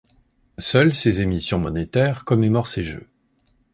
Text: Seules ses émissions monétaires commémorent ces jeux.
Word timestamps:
Seules 0.57 0.95
ses 0.95 1.21
émissions 1.21 1.59
monétaires 1.59 2.25
commémorent 2.25 2.65
ces 2.65 2.81
jeux. 2.81 3.07